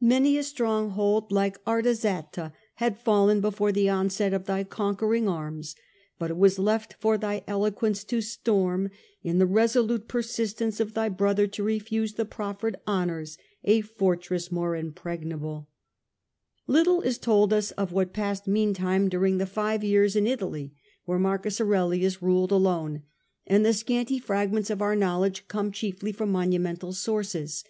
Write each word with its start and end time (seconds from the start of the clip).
Many 0.00 0.38
a 0.38 0.42
stronghold 0.42 1.30
like 1.30 1.62
Artaxata 1.66 2.54
had 2.76 2.96
fallen 2.98 3.42
before 3.42 3.70
the 3.70 3.90
onset 3.90 4.32
of 4.32 4.46
thy 4.46 4.64
conquering 4.64 5.28
arms, 5.28 5.76
but 6.18 6.30
it 6.30 6.38
was 6.38 6.58
left 6.58 6.94
for 7.00 7.18
thy 7.18 7.44
eloquence 7.46 8.02
to 8.04 8.22
storm, 8.22 8.88
in 9.22 9.36
the 9.36 9.44
resolute 9.44 10.08
persistence 10.08 10.80
of 10.80 10.94
thy 10.94 11.10
brother 11.10 11.46
to 11.48 11.62
refuse 11.62 12.14
the 12.14 12.24
proffered 12.24 12.76
honours, 12.88 13.36
a 13.62 13.82
fortress 13.82 14.50
more 14.50 14.74
impregnable.' 14.74 15.68
Little 16.66 17.02
is 17.02 17.18
told 17.18 17.52
us 17.52 17.70
of 17.72 17.92
what 17.92 18.14
passed 18.14 18.46
meantime 18.48 19.10
during 19.10 19.36
the 19.36 19.44
A.D. 19.44 19.44
92 19.44 19.44
The 19.44 19.44
Age 19.44 19.44
of 19.44 19.44
the 19.44 19.44
A 19.44 19.48
ntomnes. 19.50 19.74
five 19.74 19.84
years 19.84 20.16
in 20.16 20.26
Italy, 20.26 20.74
where 21.04 21.18
Marcus 21.18 21.60
Aurelius 21.60 22.22
ruled 22.22 22.52
alone; 22.52 23.02
M. 23.46 23.56
Aurelius 23.60 23.80
scanty 23.80 24.18
fragments 24.18 24.70
of 24.70 24.80
our 24.80 24.96
knowledge 24.96 25.40
meantime 25.42 25.70
conie 25.72 25.74
chiefly 25.74 26.12
from 26.12 26.32
monumental 26.32 26.94
sources. 26.94 27.62